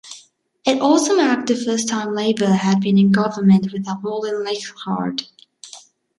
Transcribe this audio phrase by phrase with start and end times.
[0.65, 5.29] It also marked the first time Labor had been in government without holding Leichhardt.